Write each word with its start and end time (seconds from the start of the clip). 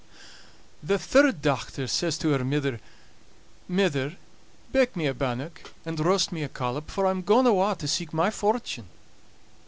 The 0.81 0.97
third 0.97 1.43
dochter 1.43 1.85
says 1.87 2.17
to 2.17 2.29
her 2.29 2.43
mither: 2.43 2.79
"Mither, 3.67 4.15
bake 4.71 4.95
me 4.95 5.05
a 5.05 5.13
bannock, 5.13 5.69
and 5.85 5.99
roast 5.99 6.31
me 6.31 6.41
a 6.41 6.49
collop, 6.49 6.89
for 6.89 7.05
I'm 7.05 7.21
gaun 7.21 7.45
awa' 7.45 7.75
to 7.75 7.87
seek 7.87 8.11
my 8.11 8.31
fortune." 8.31 8.87